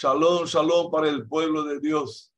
[0.00, 2.32] Shalom, shalom para el pueblo de Dios.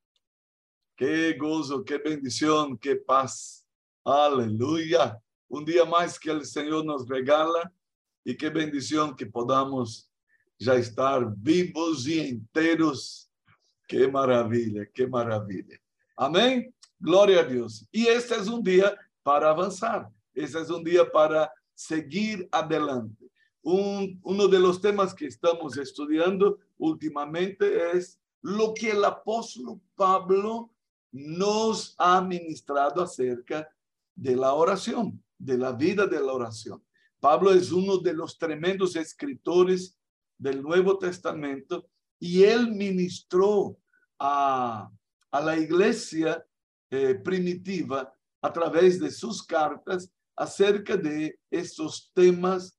[0.97, 3.67] Qué gozo, qué bendición, qué paz.
[4.03, 5.21] Aleluya.
[5.47, 7.71] Un día más que el Señor nos regala
[8.25, 10.11] y qué bendición que podamos
[10.59, 13.31] ya estar vivos y enteros.
[13.87, 15.79] Qué maravilla, qué maravilla.
[16.17, 16.75] Amén.
[16.99, 17.87] Gloria a Dios.
[17.93, 20.09] Y este es un día para avanzar.
[20.33, 23.31] Este es un día para seguir adelante.
[23.61, 30.73] Un, uno de los temas que estamos estudiando últimamente es lo que el apóstol Pablo
[31.13, 33.69] nos ha ministrado acerca
[34.15, 36.83] de la oración, de la vida de la oración.
[37.21, 39.97] Pablo es uno de los tremendos escritores
[40.39, 41.87] del Nuevo Testamento
[42.19, 43.79] y él ministró
[44.19, 44.91] a,
[45.31, 46.45] a la iglesia
[46.91, 52.79] eh, primitiva a través de sus cartas acerca de estos temas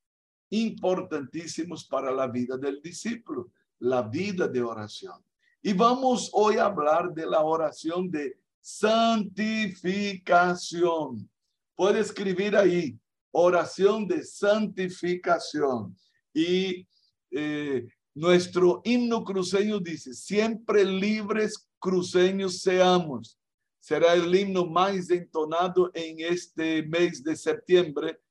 [0.49, 5.21] importantísimos para la vida del discípulo, la vida de oración.
[5.62, 11.29] Y vamos hoy a hablar de la oración de santificación.
[11.76, 12.98] Puede escribir ahí,
[13.32, 15.93] oración de santificación.
[16.34, 16.88] Y
[17.29, 23.41] eh, nuestro himno cruceño dice, siempre libres cruceños seamos
[23.82, 28.21] será el himno más entonado en este mes de septiembre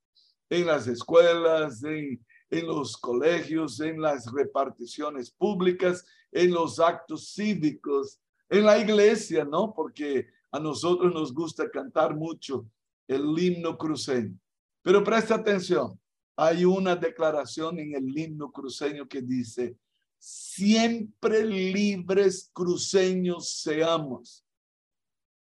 [0.49, 8.21] en las escuelas, en, en los colegios, en las reparticiones públicas, en los actos cívicos,
[8.49, 9.73] en la iglesia, ¿no?
[9.73, 12.67] Porque a nosotros nos gusta cantar mucho
[13.07, 14.37] el himno cruceño.
[14.83, 15.99] Pero presta atención,
[16.37, 19.77] hay una declaración en el himno cruceño que dice,
[20.19, 24.45] siempre libres cruceños seamos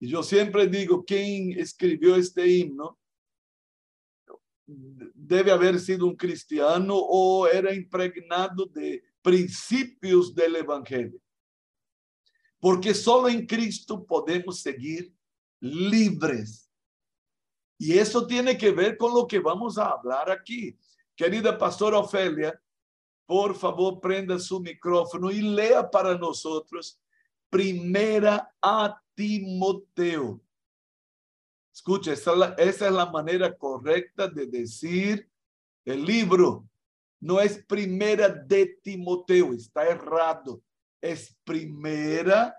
[0.03, 2.99] y yo siempre digo, ¿quién escribió este himno?
[4.65, 11.19] Debe haber sido un cristiano o era impregnado de principios del Evangelio.
[12.59, 15.13] Porque solo en Cristo podemos seguir
[15.59, 16.69] libres.
[17.77, 20.77] Y eso tiene que ver con lo que vamos a hablar aquí.
[21.15, 22.57] Querida pastora Ofelia,
[23.25, 26.99] por favor, prenda su micrófono y lea para nosotros
[27.49, 30.41] Primera a Timoteo.
[31.73, 35.27] Escucha, esa es, la, manera correcta de decir
[35.83, 36.69] el libro.
[37.19, 40.61] No es primera de Timoteo, está errado.
[41.01, 42.55] Es primera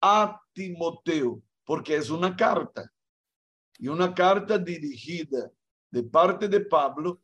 [0.00, 2.88] a Timoteo, porque es una carta.
[3.78, 5.50] Y una carta dirigida
[5.90, 7.20] de parte de Pablo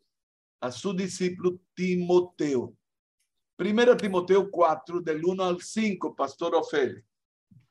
[0.60, 2.74] a su discípulo Timoteo.
[3.54, 7.04] Primera Timoteo 4, del 1 al 5, Pastor Ofelia.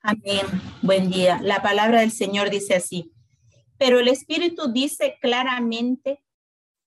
[0.01, 0.45] Amén.
[0.81, 1.41] Buen día.
[1.41, 3.11] La palabra del Señor dice así.
[3.77, 6.23] Pero el Espíritu dice claramente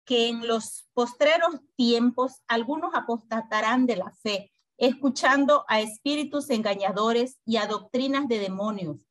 [0.05, 7.59] que en los postreros tiempos algunos apostatarán de la fe, escuchando a espíritus engañadores y
[7.59, 9.07] a doctrinas de demonios,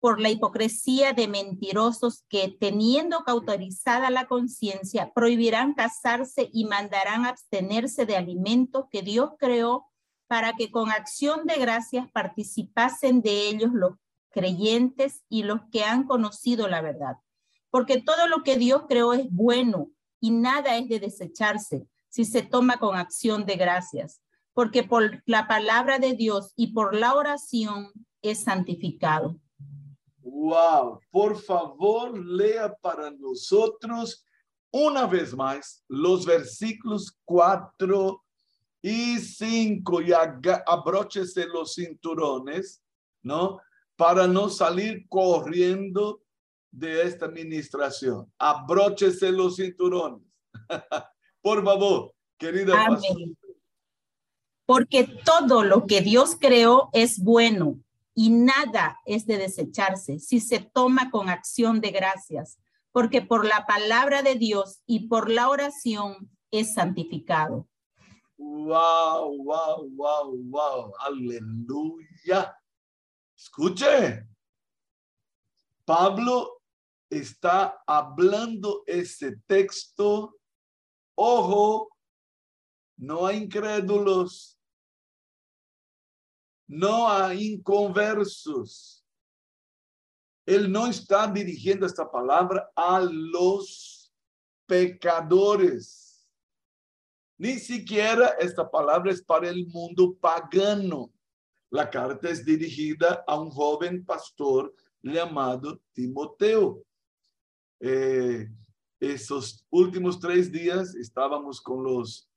[0.00, 8.04] por la hipocresía de mentirosos que, teniendo cauterizada la conciencia, prohibirán casarse y mandarán abstenerse
[8.04, 9.86] de alimentos que Dios creó
[10.26, 13.92] para que con acción de gracias participasen de ellos los
[14.34, 17.16] creyentes y los que han conocido la verdad.
[17.70, 19.90] Porque todo lo que Dios creó es bueno
[20.20, 24.20] y nada es de desecharse si se toma con acción de gracias,
[24.52, 27.90] porque por la palabra de Dios y por la oración
[28.22, 29.36] es santificado.
[30.18, 34.24] Wow, por favor, lea para nosotros
[34.70, 38.24] una vez más los versículos 4
[38.82, 40.12] y cinco, y
[40.66, 42.82] abróchese los cinturones,
[43.22, 43.58] ¿no?
[43.96, 46.20] Para no salir corriendo
[46.70, 48.30] de esta administración.
[48.38, 50.22] Abróchese los cinturones.
[51.40, 52.84] Por favor, querida.
[52.86, 53.36] Amén.
[54.66, 57.78] Porque todo lo que Dios creó es bueno
[58.14, 62.58] y nada es de desecharse si se toma con acción de gracias,
[62.92, 67.68] porque por la palabra de Dios y por la oración es santificado.
[68.38, 70.92] Wow, wow, wow, wow.
[71.00, 72.56] Aleluya.
[73.44, 74.26] Escuche.
[75.84, 76.62] Pablo
[77.10, 80.38] está hablando ese texto.
[81.14, 81.90] Ojo,
[82.96, 84.58] no hay incrédulos.
[86.66, 89.04] No hay inconversos.
[90.46, 94.10] Él no está dirigiendo esta palabra a los
[94.66, 96.04] pecadores
[97.36, 101.12] ni siquiera esta palabra es para el mundo pagano.
[101.70, 106.82] La carta es dirigida a un joven pastor llamado Timoteo.
[107.80, 108.48] Eh,
[109.00, 112.28] esos últimos tres días estábamos con los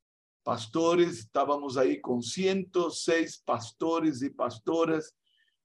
[0.44, 5.16] pastores, estábamos ahí con 106 pastores y pastoras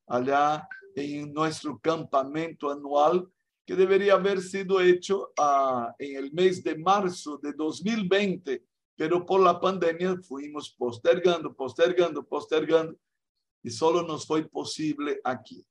[0.06, 3.28] allá en nuestro campamento anual
[3.64, 8.64] que debería haber sido hecho uh, en el mes de marzo de 2020,
[8.96, 12.96] pero por la pandemia fuimos postergando, postergando, postergando
[13.62, 15.66] y solo nos fue posible aquí.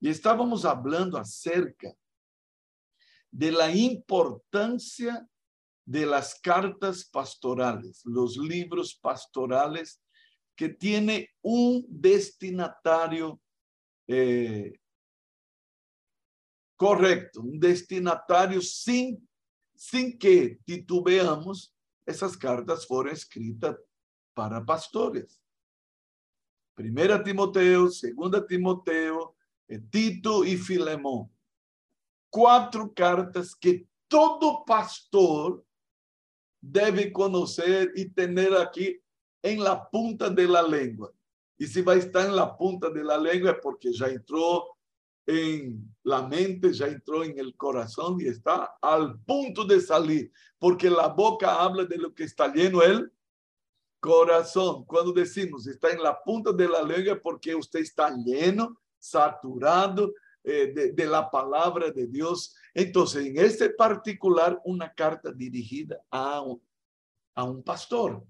[0.00, 1.94] Y estábamos hablando acerca
[3.30, 5.26] de la importancia
[5.84, 10.00] de las cartas pastorales, los libros pastorales
[10.56, 13.40] que tiene un destinatario
[14.06, 14.72] eh,
[16.76, 19.28] correcto, un destinatario sin,
[19.74, 21.74] sin que titubeamos,
[22.06, 23.76] esas cartas fueron escritas
[24.34, 25.40] para pastores.
[26.74, 29.36] Primera Timoteo, segunda Timoteo,
[29.68, 31.30] eh, Tito y Filemón.
[32.28, 35.64] Cuatro cartas que todo pastor
[36.60, 39.00] debe conocer y tener aquí
[39.42, 41.12] en la punta de la lengua.
[41.56, 44.76] Y si va a estar en la punta de la lengua es porque ya entró
[45.26, 50.90] en la mente, ya entró en el corazón y está al punto de salir, porque
[50.90, 53.10] la boca habla de lo que está lleno el
[54.04, 54.84] corazón.
[54.84, 60.12] Cuando decimos está en la punta de la lengua, porque usted está lleno, saturado
[60.42, 62.54] eh, de, de, la palabra de Dios.
[62.74, 66.62] Entonces, en este particular, una carta dirigida a un,
[67.34, 68.22] a un pastor.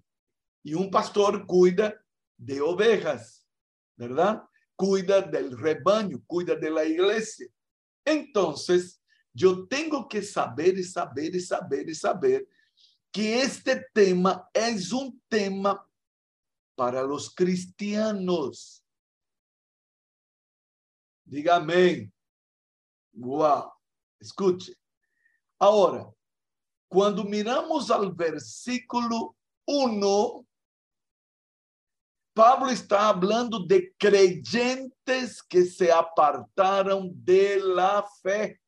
[0.62, 2.00] Y un pastor cuida
[2.36, 3.44] de ovejas,
[3.96, 4.44] ¿verdad?
[4.76, 7.48] Cuida del rebaño, cuida de la iglesia.
[8.04, 12.48] Entonces, yo tengo que saber y saber y saber y saber
[13.14, 15.88] que este tema es un tema
[16.74, 18.84] para los cristianos.
[21.24, 22.12] Dígame.
[23.12, 23.70] Wow.
[24.18, 24.74] Escuche.
[25.60, 26.12] Ahora,
[26.88, 30.46] cuando miramos al versículo 1,
[32.34, 38.60] Pablo está hablando de creyentes que se apartaron de la fe.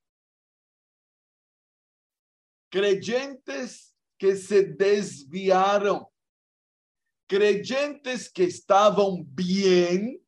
[2.70, 6.06] Creyentes que se desviaron,
[7.26, 10.20] creyentes que estavam bien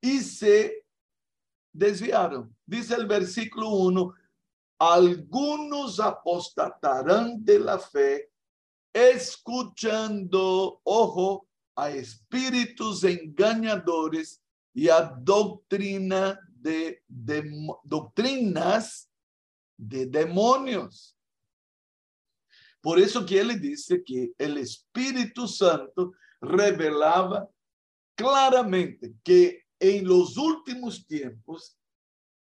[0.00, 0.84] y se
[1.72, 2.54] desviaron.
[2.66, 4.14] Dice el versículo 1,
[4.78, 8.30] algunos apostatarán de la fe,
[8.92, 14.42] escuchando, ojo, a espíritus engañadores
[14.74, 17.50] y a doctrina de, de
[17.84, 19.08] doctrinas
[19.76, 21.16] de demonios.
[22.82, 26.12] Por eso que ele disse que o Espírito Santo
[26.42, 27.48] revelava
[28.16, 31.76] claramente que em los últimos tempos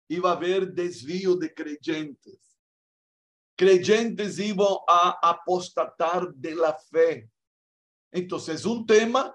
[0.09, 2.59] iba a haver desvio de creyentes.
[3.57, 7.31] Creyentes iban a apostatar de la fe.
[8.13, 9.35] Entonces, es un tema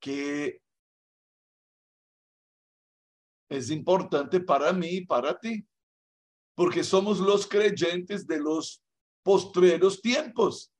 [0.00, 0.60] que
[3.50, 5.66] es importante para mí y para ti,
[6.54, 8.82] porque somos los creyentes de los
[9.28, 10.72] postreros tiempos.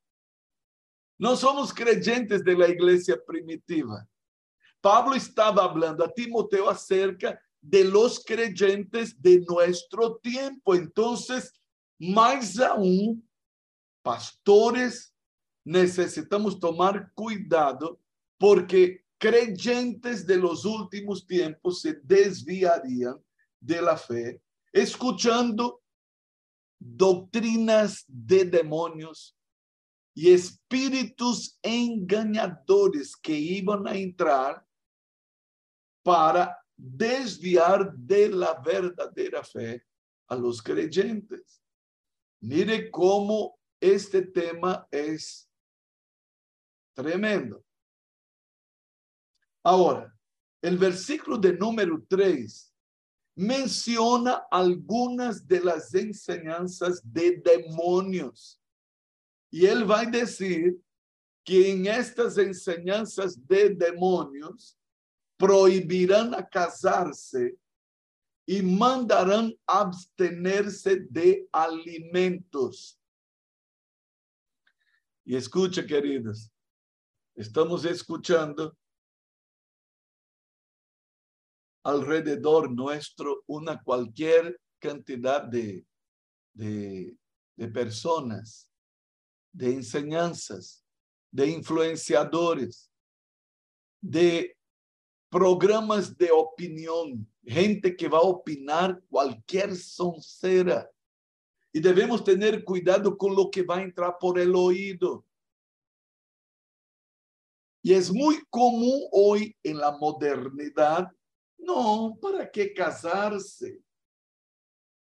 [1.19, 4.09] No somos creyentes de la iglesia primitiva.
[4.81, 10.75] Pablo estaba hablando a Timoteo acerca de los creyentes de nuestro tiempo.
[10.75, 11.53] Entonces,
[11.99, 13.23] más aún,
[14.03, 15.15] pastores,
[15.63, 18.01] necesitamos tomar cuidado
[18.39, 23.23] porque creyentes de los últimos tiempos se desviarían
[23.61, 24.41] de la fe,
[24.73, 25.83] escuchando
[26.79, 29.37] doctrinas de demonios
[30.15, 34.67] y espíritus engañadores que iban a entrar
[36.03, 39.85] para desviar de la verdadera fe
[40.29, 41.63] a los creyentes.
[42.41, 45.49] Mire cómo este tema es
[46.95, 47.65] tremendo.
[49.63, 50.13] Ahora,
[50.63, 52.68] el versículo de número 3
[53.39, 58.61] menciona algunas de las enseñanzas de demonios.
[59.49, 60.77] Y él va a decir
[61.45, 64.77] que en estas enseñanzas de demonios
[65.37, 67.57] prohibirán a casarse
[68.45, 72.99] y mandarán abstenerse de alimentos.
[75.25, 76.51] Y escucha, queridos,
[77.37, 78.77] estamos escuchando
[81.89, 85.87] alrededor nuestro una cualquier cantidad de,
[86.53, 87.17] de,
[87.73, 88.71] personas,
[89.53, 90.85] de enseñanzas,
[91.31, 92.91] de influenciadores,
[94.03, 94.55] de
[95.31, 100.91] programas de opinión, gente que va a opinar cualquier soncera.
[101.73, 105.25] Y debemos tener cuidado con lo que va a entrar por el oído.
[107.83, 111.11] Y es muy común hoy en la modernidad,
[111.69, 113.83] no, ¿para qué casarse?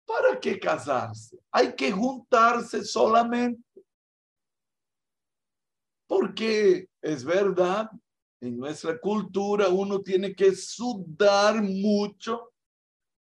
[0.06, 1.40] ¿Para qué casarse?
[1.52, 3.64] Hay que juntarse solamente.
[6.08, 7.90] Porque es verdad,
[8.40, 12.52] en nuestra cultura uno tiene que sudar mucho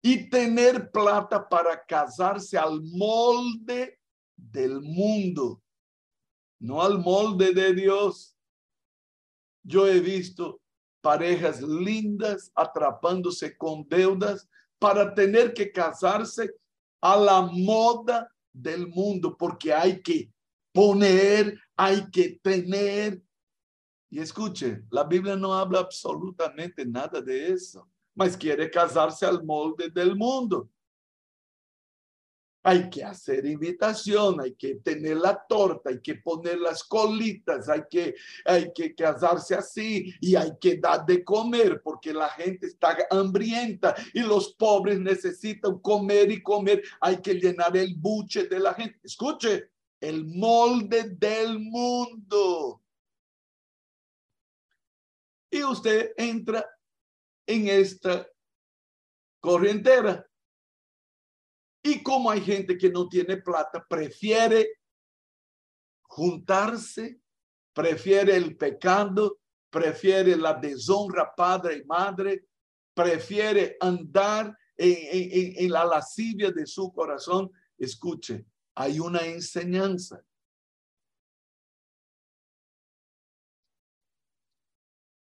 [0.02, 4.00] y tener plata para casarse al molde
[4.36, 5.60] del mundo,
[6.60, 8.34] no al molde de Dios.
[9.62, 10.62] Yo he visto
[11.00, 16.54] parejas lindas atrapándose con deudas para tener que casarse
[17.00, 20.30] a la moda del mundo, porque hay que
[20.72, 23.22] poner, hay que tener.
[24.10, 29.90] Y escuche, la Biblia no habla absolutamente nada de eso, mas quiere casarse al molde
[29.90, 30.68] del mundo.
[32.68, 37.84] Hay que hacer invitación, hay que tener la torta, hay que poner las colitas, hay
[37.88, 42.94] que, hay que casarse así y hay que dar de comer porque la gente está
[43.10, 46.82] hambrienta y los pobres necesitan comer y comer.
[47.00, 48.98] Hay que llenar el buche de la gente.
[49.02, 52.82] Escuche, el molde del mundo.
[55.50, 56.68] Y usted entra
[57.46, 58.28] en esta
[59.40, 60.27] corrientera
[61.82, 64.78] y como hay gente que no tiene plata, prefiere
[66.02, 67.20] juntarse,
[67.72, 69.38] prefiere el pecado,
[69.70, 72.46] prefiere la deshonra padre y madre,
[72.94, 77.50] prefiere andar en, la lascivia de su corazón.
[77.76, 78.44] Escuche,
[78.74, 80.24] hay una enseñanza.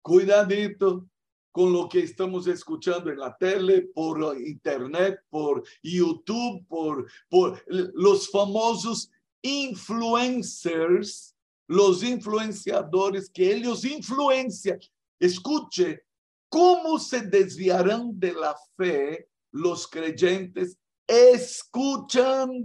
[0.01, 1.07] Cuidadito
[1.53, 8.29] con lo que estamos escuchando en la tele, por internet, por YouTube, por, por los
[8.31, 9.11] famosos
[9.43, 11.35] influencers,
[11.67, 14.79] los influenciadores que ellos influencian.
[15.19, 16.01] Escuche,
[16.49, 20.75] ¿cómo se desviarán de la fe los creyentes
[21.07, 22.57] escuchando?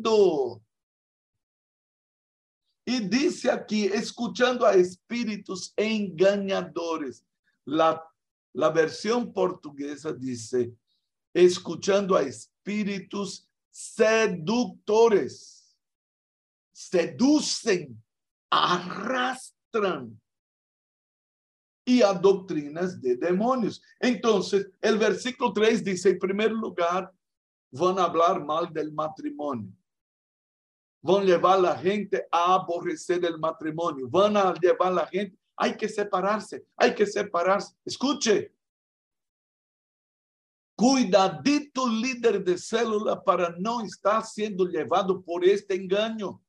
[2.86, 7.22] Y dice aquí, escuchando a espíritus engañadores.
[7.66, 8.02] La
[8.52, 10.74] la versión portuguesa dice,
[11.32, 15.76] escuchando a espíritus seductores,
[16.72, 18.02] seducen,
[18.50, 20.20] arrastran
[21.84, 23.82] y a doctrinas de demonios.
[24.00, 27.12] Entonces, el versículo 3 dice, en primer lugar,
[27.70, 29.72] van a hablar mal del matrimonio.
[31.00, 34.08] Van a llevar la gente a aborrecer el matrimonio.
[34.08, 37.74] Van a llevar la gente hay que separarse, hay que separarse.
[37.84, 38.54] Escuche,
[40.76, 46.40] cuidadito líder de célula para no estar siendo llevado por este engaño.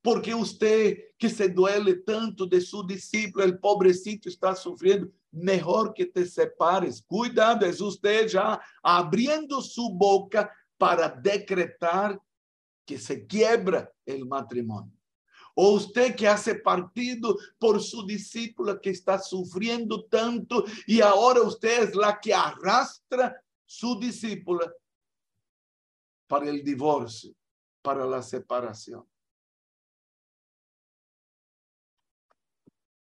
[0.00, 6.06] Porque usted que se duele tanto de su discípulo, el pobrecito está sufriendo, mejor que
[6.06, 7.02] te separes.
[7.06, 12.20] Cuidado, es usted ya abriendo su boca para decretar
[12.86, 14.92] que se quiebra el matrimonio.
[15.54, 21.84] O usted que hace partido por su discípula que está sufriendo tanto y ahora usted
[21.84, 24.72] es la que arrastra su discípula
[26.26, 27.32] para el divorcio,
[27.82, 29.06] para la separación.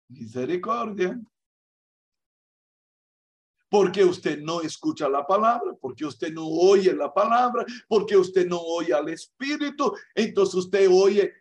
[0.08, 1.20] Misericordia.
[3.70, 8.60] Porque usted no escucha la palabra, porque usted no oye la palabra, porque usted no
[8.60, 11.32] oye al Espíritu, entonces usted oye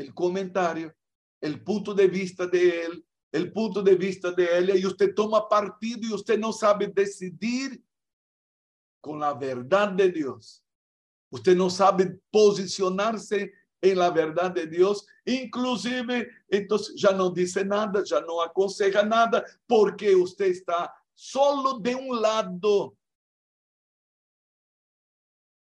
[0.00, 0.94] el comentario,
[1.40, 5.48] el punto de vista de él, el punto de vista de ella, y usted toma
[5.48, 7.82] partido y usted no sabe decidir
[9.00, 10.64] con la verdad de Dios.
[11.30, 13.52] Usted no sabe posicionarse
[13.82, 19.44] en la verdad de Dios, inclusive entonces ya no dice nada, ya no aconseja nada,
[19.66, 22.96] porque usted está solo de un lado.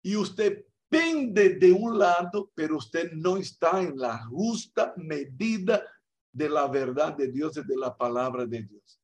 [0.04, 5.82] Y usted pende de un lado, pero usted no está en la justa medida
[6.30, 9.00] de la verdad de Dios y de la palabra de Dios.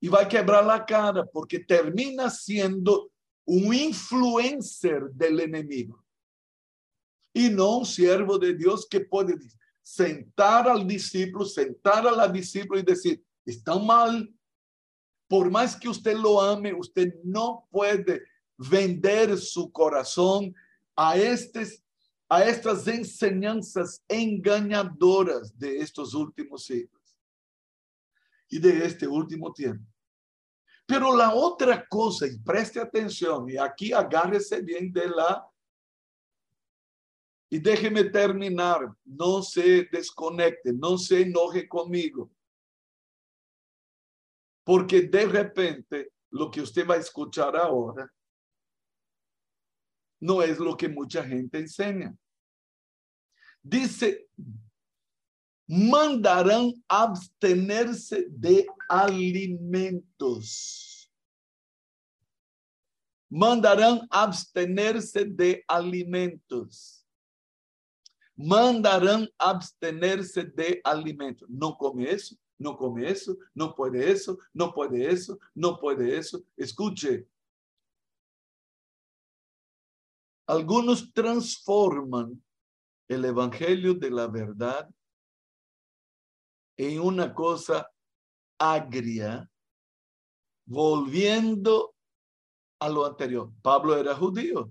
[0.00, 3.12] Y va a quebrar la cara porque termina siendo
[3.44, 6.02] un influencer del enemigo
[7.34, 9.34] y no un siervo de Dios que puede
[9.82, 14.34] sentar al discípulo, sentar a la discípula y decir, está mal.
[15.28, 18.22] Por más que usted lo ame, usted no puede
[18.56, 20.54] vender su corazón
[20.94, 21.82] a, estes,
[22.28, 27.18] a estas enseñanzas engañadoras de estos últimos siglos
[28.48, 29.84] y de este último tiempo.
[30.86, 35.50] Pero la otra cosa, y preste atención, y aquí agárrese bien de la...
[37.50, 42.30] Y déjeme terminar, no se desconecte, no se enoje conmigo.
[44.64, 48.12] Porque de repente lo que usted va a escuchar ahora
[50.20, 52.16] no es lo que mucha gente enseña.
[53.62, 54.28] Dice,
[55.66, 60.86] mandarán abstenerse de alimentos.
[63.28, 67.04] Mandarán abstenerse de alimentos.
[68.36, 71.48] Mandarán abstenerse de alimentos.
[71.50, 76.44] No come eso, no come eso, no puede eso, no puede eso, no puede eso.
[76.56, 77.26] Escuche.
[80.46, 82.42] Algunos transforman
[83.08, 84.88] el evangelio de la verdad
[86.76, 87.90] en una cosa
[88.58, 89.50] agria,
[90.66, 91.94] volviendo
[92.78, 93.50] a lo anterior.
[93.62, 94.70] Pablo era judío.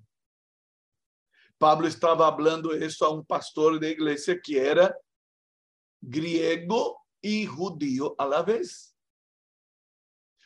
[1.58, 4.96] Pablo estaba hablando eso a un pastor de iglesia que era
[6.02, 8.96] griego y judío a la vez.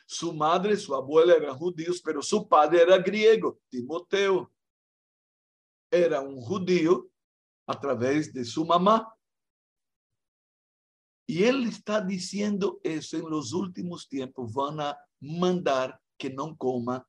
[0.05, 4.51] Su madre, su abuela eran judíos, pero su padre era griego, Timoteo.
[5.91, 7.09] Era un judío
[7.67, 9.13] a través de su mamá.
[11.27, 17.07] Y él está diciendo eso en los últimos tiempos, van a mandar que no coma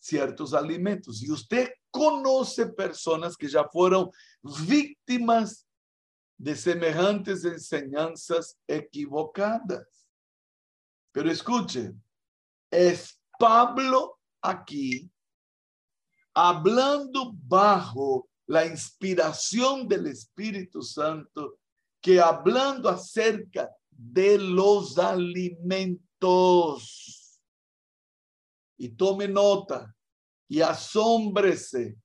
[0.00, 1.22] ciertos alimentos.
[1.22, 4.10] Y usted conoce personas que ya fueron
[4.66, 5.66] víctimas
[6.36, 10.08] de semejantes enseñanzas equivocadas.
[11.12, 11.92] Pero escuche,
[12.70, 15.10] es Pablo aquí
[16.48, 21.58] hablando bajo la inspiración del Espíritu Santo
[22.00, 26.08] que hablando acerca de los alimentos.
[28.78, 29.94] Y tome nota
[30.48, 31.98] y asómbrese.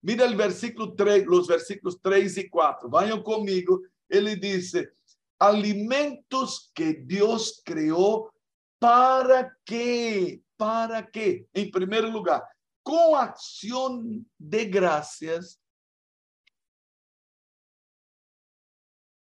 [0.00, 2.88] Mira el versículo 3, los versículos 3 y 4.
[2.88, 3.82] Vayan conmigo.
[4.08, 4.94] Él dice,
[5.38, 8.32] alimentos que Dios creó
[8.78, 11.46] para qué, para qué.
[11.52, 12.42] En primer lugar,
[12.82, 15.62] con acción de gracias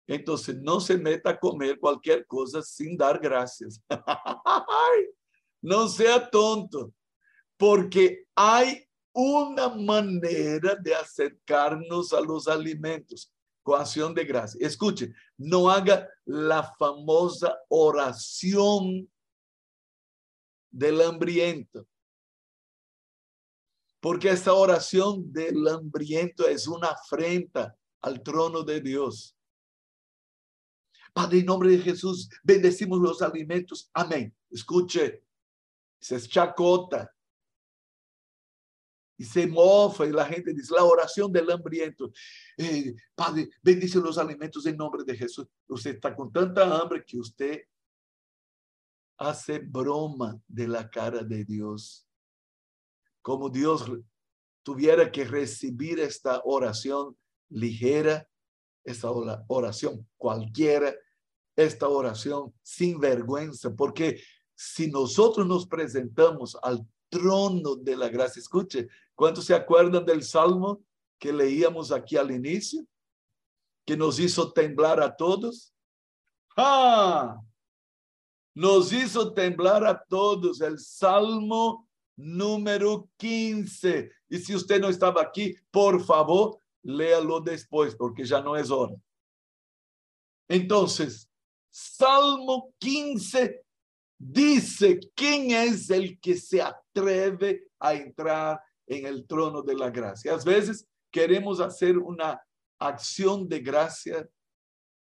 [0.09, 3.79] Entonces, no se meta a comer cualquier cosa sin dar gracias.
[5.63, 6.95] no sea tonto,
[7.59, 13.31] porque hay una manera de acercarnos a los alimentos
[13.63, 14.67] con acción de gracia.
[14.67, 19.11] Escuche, no haga la famosa oración
[20.71, 21.87] del hambriento.
[24.01, 29.37] Porque esa oración del hambriento es una afrenta al trono de Dios.
[31.13, 33.91] Padre, en nombre de Jesús, bendecimos los alimentos.
[33.93, 34.35] Amén.
[34.51, 35.25] Escuche,
[35.99, 37.13] se chacota.
[39.21, 42.13] Y se mofa y la gente dice, la oración del hambriento.
[42.57, 45.49] Eh, padre, bendice los alimentos en nombre de Jesús.
[45.67, 47.63] Usted está con tanta hambre que usted
[49.17, 52.08] hace broma de la cara de Dios.
[53.29, 53.85] Como Dios
[54.63, 57.15] tuviera que recibir esta oración
[57.51, 58.27] ligera,
[58.83, 59.11] esta
[59.49, 60.95] oración cualquiera,
[61.55, 64.19] esta oración sin vergüenza, porque
[64.55, 70.83] si nosotros nos presentamos al trono de la gracia, escuche, ¿cuántos se acuerdan del salmo
[71.19, 72.83] que leíamos aquí al inicio?
[73.85, 75.75] Que nos hizo temblar a todos.
[76.57, 77.39] ¡Ah!
[78.55, 81.88] Nos hizo temblar a todos el salmo
[82.19, 84.11] número 15.
[84.29, 88.95] Y si usted no estaba aquí, por favor, léalo después, porque ya no es hora.
[90.49, 91.31] Entonces,
[91.71, 93.63] Salmo 15
[94.19, 100.33] dice, ¿quién es el que se atreve a entrar en el trono de la gracia?
[100.35, 102.41] A veces queremos hacer una
[102.81, 104.29] acción de gracia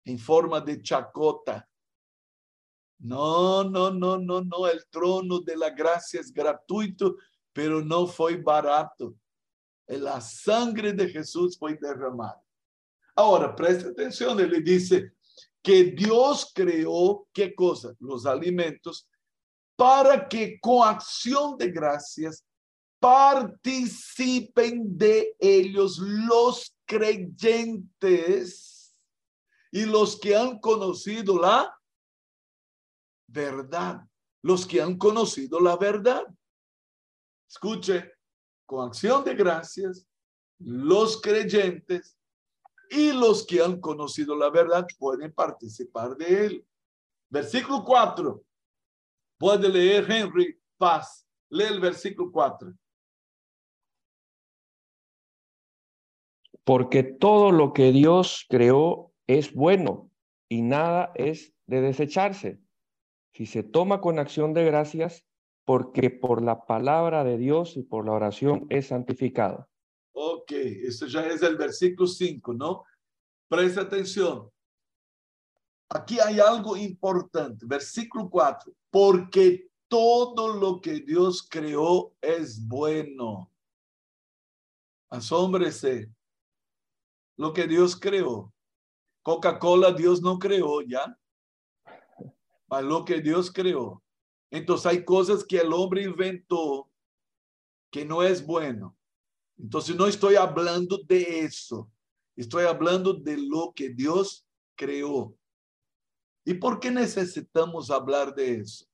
[0.05, 1.68] en forma de chacota.
[2.99, 4.67] No, no, no, no, no.
[4.67, 7.15] El trono de la gracia es gratuito,
[7.53, 9.15] pero no fue barato.
[9.87, 12.41] La sangre de Jesús fue derramada.
[13.15, 15.13] Ahora, preste atención, él dice,
[15.61, 17.93] que Dios creó, ¿qué cosa?
[17.99, 19.07] Los alimentos,
[19.75, 22.45] para que con acción de gracias
[22.99, 28.13] participen de ellos los creyentes
[29.71, 31.78] y los que han conocido la
[33.31, 34.05] verdad,
[34.43, 36.23] los que han conocido la verdad.
[37.47, 38.13] Escuche,
[38.65, 40.07] con acción de gracias,
[40.59, 42.17] los creyentes
[42.89, 46.67] y los que han conocido la verdad pueden participar de él.
[47.29, 48.43] Versículo 4.
[49.37, 51.27] Puede leer Henry Paz.
[51.49, 52.73] Lee el versículo 4.
[56.63, 60.11] Porque todo lo que Dios creó es bueno
[60.49, 62.59] y nada es de desecharse,
[63.33, 65.25] si se toma con acción de gracias,
[65.65, 69.69] porque por la palabra de Dios y por la oración es santificado.
[70.13, 72.83] Ok, esto ya es el versículo 5, ¿no?
[73.47, 74.49] Presta atención.
[75.89, 77.65] Aquí hay algo importante.
[77.65, 78.73] Versículo 4.
[78.89, 83.51] Porque todo lo que Dios creó es bueno.
[85.09, 86.11] Asómbrese.
[87.37, 88.53] Lo que Dios creó.
[89.23, 91.18] Coca-Cola Dios no creó ya.
[92.69, 94.03] A lo que Dios creó.
[94.51, 96.89] Entonces hay cosas que el hombre inventó
[97.91, 98.95] que no es bueno.
[99.57, 101.91] Entonces no estoy hablando de eso.
[102.35, 105.35] Estoy hablando de lo que Dios creó.
[106.45, 108.85] ¿Y por qué necesitamos hablar de eso?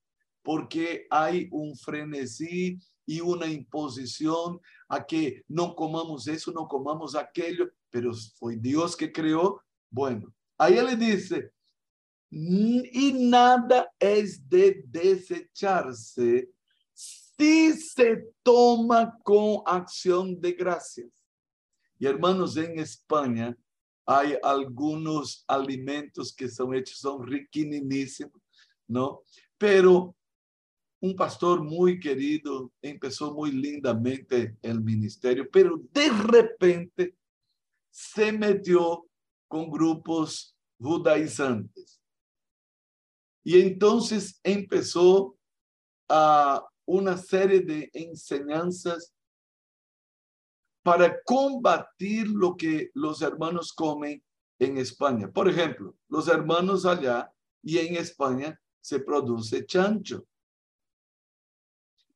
[0.42, 4.60] Porque hay un frenesí y una imposición
[4.90, 9.62] a que no comamos eso, no comamos aquello, pero fue Dios que creó.
[9.90, 11.52] Bueno, ahí él dice,
[12.38, 16.50] y nada es de desecharse
[16.94, 21.08] si se toma con acción de gracias.
[21.98, 23.58] Y hermanos, en España
[24.06, 28.42] hay algunos alimentos que son hechos, son riquinísimos,
[28.86, 29.22] ¿no?
[29.58, 30.14] Pero
[31.00, 37.16] un pastor muy querido empezó muy lindamente el ministerio, pero de repente
[37.90, 39.08] se metió
[39.48, 42.02] con grupos judaizantes.
[43.46, 45.38] Y entonces empezó
[46.10, 49.14] a una serie de enseñanzas
[50.84, 54.24] para combatir lo que los hermanos comen
[54.58, 55.32] en España.
[55.32, 57.32] Por ejemplo, los hermanos allá
[57.62, 60.26] y en España se produce chancho.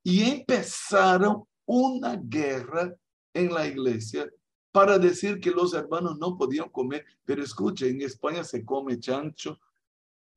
[0.04, 2.92] Y empezaron una guerra
[3.36, 4.28] en la iglesia
[4.72, 7.06] para decir que los hermanos no podían comer.
[7.24, 9.60] Pero escuche, en España se come chancho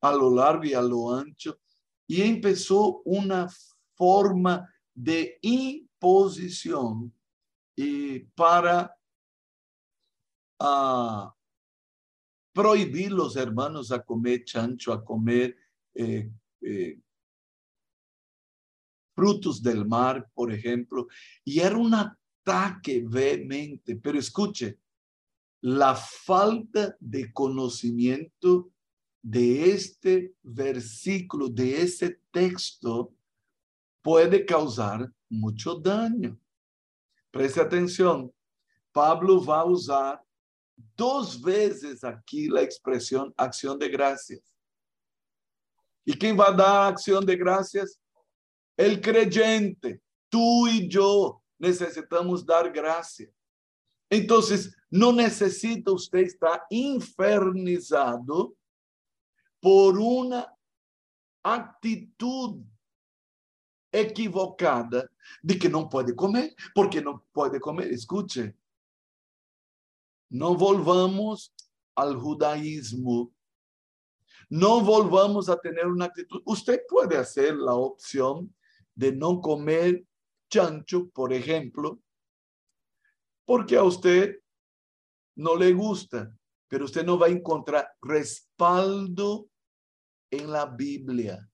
[0.03, 1.59] a lo largo y a lo ancho.
[2.07, 3.47] Y empezó una
[3.95, 7.13] forma de imposición
[7.75, 8.93] y para
[10.59, 11.29] uh,
[12.53, 15.55] prohibir los hermanos a comer chancho, a comer
[15.95, 16.29] eh,
[16.61, 16.99] eh,
[19.15, 21.07] frutos del mar, por ejemplo.
[21.45, 24.79] Y era un ataque vehemente, pero escuche,
[25.61, 28.72] la falta de conocimiento
[29.23, 33.13] de este versículo, de ese texto,
[34.01, 36.37] puede causar mucho daño.
[37.31, 38.31] Preste atención,
[38.91, 40.23] Pablo va a usar
[40.95, 44.53] dos veces aquí la expresión acción de gracias.
[46.05, 47.97] ¿Y quién va a dar acción de gracias?
[48.75, 50.01] El creyente.
[50.29, 53.31] Tú y yo necesitamos dar gracias.
[54.09, 58.53] Entonces, no necesita usted estar infernizado
[59.63, 60.53] por una
[61.41, 62.65] actitud
[63.93, 65.09] equivocada
[65.41, 67.89] de que não pode comer, porque não pode comer.
[67.93, 68.53] Escute,
[70.29, 71.53] não volvamos
[71.95, 73.33] ao judaísmo.
[74.49, 76.43] Não volvamos a ter uma atitude.
[76.45, 78.49] Você pode fazer a opção
[78.93, 80.05] de não comer
[80.53, 82.03] chancho, por exemplo,
[83.45, 84.41] porque a você
[85.33, 89.49] não lhe gusta, pero você não vai encontrar respaldo
[90.33, 91.49] em la Bíblia.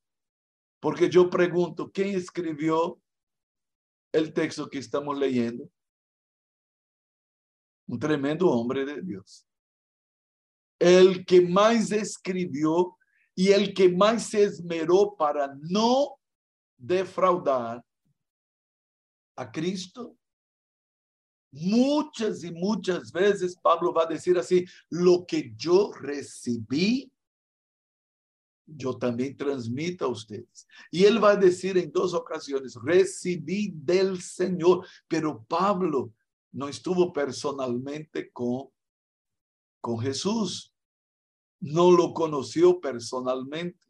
[0.79, 3.01] Porque yo pregunto, ¿quién escribió
[4.13, 5.69] el texto que estamos leyendo?
[7.87, 9.45] Un tremendo hombre de Dios.
[10.79, 12.97] El que más escribió
[13.35, 16.15] y el que más se esmeró para no
[16.77, 17.83] defraudar
[19.35, 20.15] a Cristo.
[21.51, 27.11] Muchas y muchas veces Pablo va a decir así, lo que yo recibí
[28.75, 30.67] yo también transmito a ustedes.
[30.91, 36.13] Y él va a decir en dos ocasiones, recibí del Señor, pero Pablo
[36.51, 38.69] no estuvo personalmente con,
[39.81, 40.73] con Jesús,
[41.59, 43.87] no lo conoció personalmente.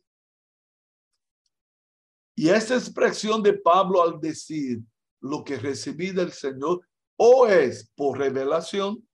[2.35, 4.81] Y esa expresión de Pablo al decir
[5.21, 6.87] lo que recibí del Señor,
[7.17, 9.05] o es por revelación,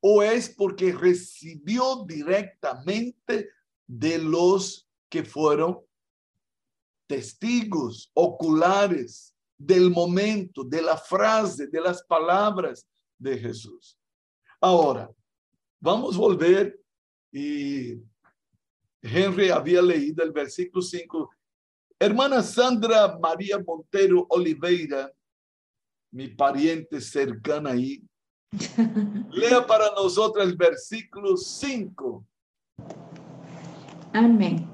[0.00, 3.50] o es porque recibió directamente
[3.92, 5.80] de los que fueron
[7.08, 12.86] testigos oculares del momento, de la frase, de las palabras
[13.18, 13.98] de Jesús.
[14.60, 15.10] Ahora,
[15.80, 16.80] vamos a volver
[17.32, 18.00] y
[19.02, 21.28] Henry había leído el versículo 5.
[21.98, 25.12] Hermana Sandra María Montero Oliveira,
[26.12, 28.04] mi pariente cercana ahí,
[29.32, 32.24] lea para nosotros el versículo 5.
[34.12, 34.68] Amén.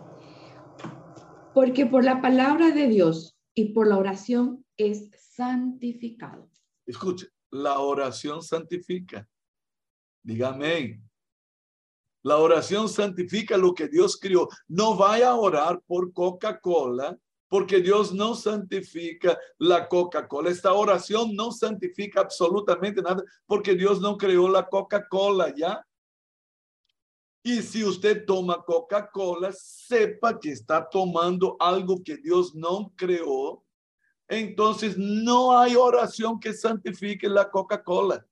[1.52, 6.50] Porque por la palabra de Dios y por la oración es santificado.
[6.86, 9.28] Escuche, la oración santifica.
[10.22, 11.00] Dígame.
[12.22, 14.48] La oración santifica lo que Dios crió.
[14.68, 17.16] No vaya a orar por Coca-Cola,
[17.48, 20.50] porque Dios no santifica la Coca-Cola.
[20.50, 25.85] Esta oración no santifica absolutamente nada, porque Dios no creó la Coca-Cola, ¿ya?
[27.46, 33.64] Y si usted toma Coca-Cola, sepa que está tomando algo que Dios no creó.
[34.26, 38.26] Entonces no hay oración que santifique la Coca-Cola.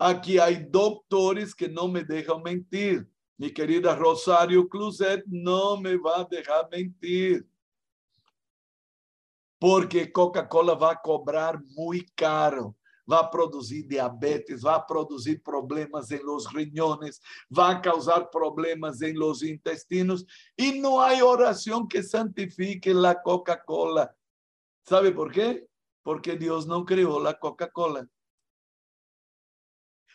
[0.00, 3.08] Aquí hay doctores que no me dejan mentir.
[3.36, 7.48] Mi querida Rosario Cluzet no me va a dejar mentir.
[9.60, 12.76] Porque Coca-Cola va a cobrar muy caro.
[13.10, 17.20] Va a producir diabetes, va a producir problemas en los riñones,
[17.56, 20.24] va a causar problemas en los intestinos
[20.56, 24.14] y no hay oración que santifique la Coca-Cola.
[24.84, 25.66] ¿Sabe por qué?
[26.02, 28.08] Porque Dios no creó la Coca-Cola.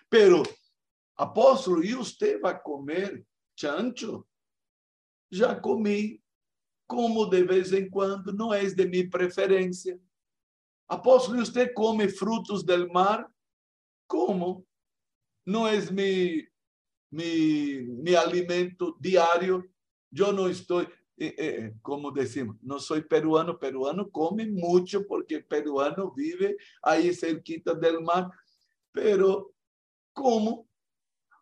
[0.10, 0.44] Pero,
[1.16, 4.28] apóstolo, ¿y usted va a comer chancho?
[5.30, 6.22] Ya comí,
[6.86, 10.00] como de vez en cuando, no es de mi preferencia.
[10.88, 13.30] Apóstolo, ¿y usted come frutos del mar?
[14.08, 14.66] ¿Cómo?
[15.46, 16.44] No es mi,
[17.12, 19.66] mi, mi alimento diario.
[20.10, 23.60] Yo no estoy, eh, eh, como decimos, no soy peruano.
[23.60, 28.30] Peruano come mucho porque peruano vive ahí cerquita del mar.
[28.92, 29.54] Pero
[30.18, 30.68] ¿Cómo?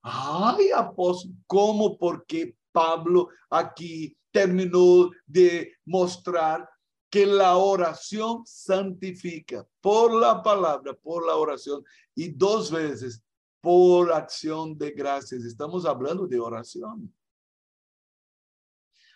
[0.02, 1.98] Ay, apóstol, ¿cómo?
[1.98, 6.70] Porque Pablo aquí terminó de mostrar
[7.16, 11.82] que la oración santifica por la palabra, por la oración
[12.14, 13.24] y dos veces
[13.62, 15.46] por acción de gracias.
[15.46, 17.16] Estamos hablando de oración.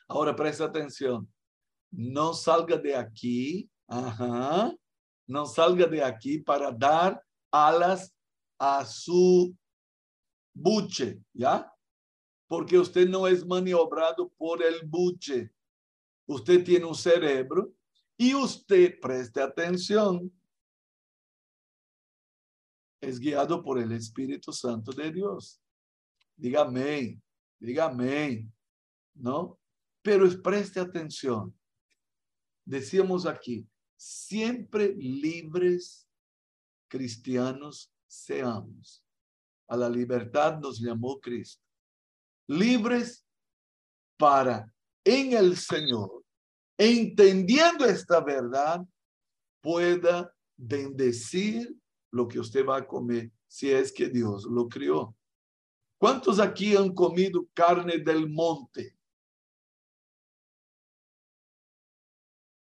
[0.07, 1.29] Ahora presta atención.
[1.91, 3.69] No salga de aquí,
[5.27, 8.15] no salga de aquí para dar alas
[8.57, 9.53] a su
[10.53, 11.69] buche, ¿ya?
[12.47, 15.51] Porque usted no es maniobrado por el buche.
[16.25, 17.73] Usted tiene un cerebro
[18.21, 20.29] y usted, preste atención,
[23.01, 25.62] es guiado por el Espíritu Santo de Dios.
[26.36, 27.21] Dígame,
[27.58, 28.51] dígame,
[29.15, 29.58] ¿no?
[30.01, 31.58] Pero preste atención.
[32.65, 36.05] Decíamos aquí, siempre libres
[36.89, 39.01] cristianos seamos.
[39.69, 41.63] A la libertad nos llamó Cristo.
[42.47, 43.25] Libres
[44.17, 44.73] para
[45.05, 46.18] en el Señor,
[46.79, 48.83] entendiendo esta verdad,
[49.61, 51.75] pueda bendecir
[52.11, 55.15] lo que usted va a comer si es que Dios lo crió.
[55.99, 58.95] ¿Cuántos aquí han comido carne del monte?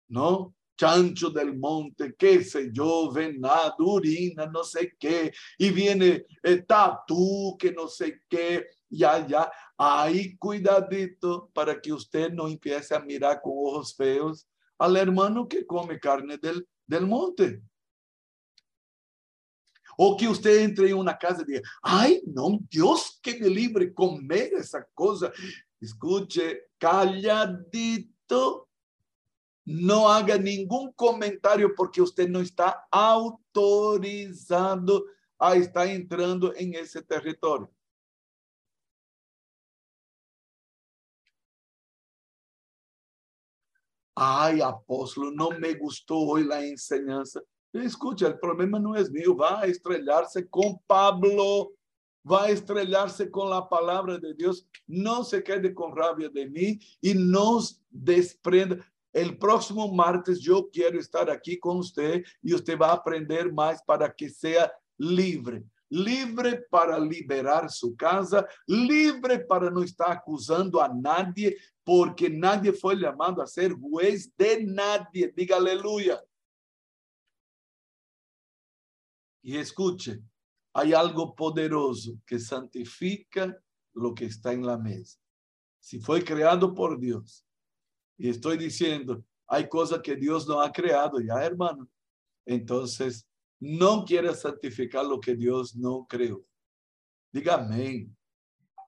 [0.08, 0.54] ¿No?
[0.78, 6.24] chancho del monte, qué sé yo, venado, urina, no sé qué, y viene
[6.66, 9.50] tatú, que no sé qué, ya, ya.
[9.78, 15.64] Ahí cuidadito para que usted no empiece a mirar con ojos feos al hermano que
[15.64, 17.62] come carne del, del monte.
[19.96, 23.94] O que usted entre en una casa y diga, ay, no, Dios que me libre
[23.94, 25.30] comer esa cosa.
[25.80, 28.68] Escuche, calladito
[29.70, 35.04] no haga ningún comentario porque usted no está autorizado
[35.38, 37.70] a estar entrando en ese territorio.
[44.20, 47.40] Ay, apóstolo, no me gustó hoy la enseñanza.
[47.72, 51.70] Escucha, el problema no es mío, va a estrellarse con Pablo,
[52.28, 54.66] va a estrellarse con la palabra de Dios.
[54.88, 58.84] No se quede con rabia de mí y nos desprenda.
[59.12, 63.80] El próximo martes yo quiero estar aquí con usted y usted va a aprender más
[63.84, 65.62] para que sea libre.
[65.90, 71.56] Libre para liberar su casa, libre para no estar acusando a nadie,
[71.88, 75.32] porque nadie fue llamado a ser juez de nadie.
[75.34, 76.22] Diga aleluya.
[79.42, 80.20] Y escuche,
[80.74, 83.58] hay algo poderoso que santifica
[83.94, 85.18] lo que está en la mesa.
[85.80, 87.42] Si fue creado por Dios,
[88.18, 91.88] y estoy diciendo, hay cosas que Dios no ha creado ya, hermano.
[92.44, 93.26] Entonces,
[93.60, 96.44] no quiere santificar lo que Dios no creó.
[97.32, 98.14] Diga amén.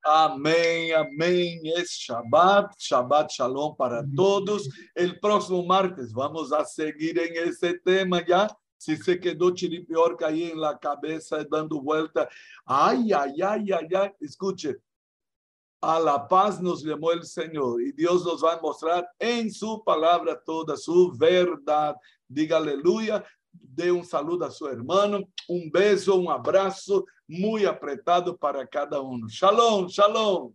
[0.03, 1.61] Amén, amén.
[1.77, 4.69] Es Shabbat, Shabbat Shalom para todos.
[4.95, 8.49] El próximo martes vamos a seguir en ese tema ya.
[8.79, 12.27] Si se quedó chiripiorca ahí en la cabeza dando vuelta.
[12.65, 14.11] Ay, ay, ay, ay, ay.
[14.21, 14.79] Escuche,
[15.83, 19.85] A la paz nos llamó el Señor y Dios nos va a mostrar en su
[19.85, 21.95] palabra toda su verdad.
[22.27, 23.23] Diga aleluya.
[23.53, 29.29] Dê um saludo a seu irmão, um beijo, um abraço muito apretado para cada um.
[29.29, 30.51] Shalom, shalom.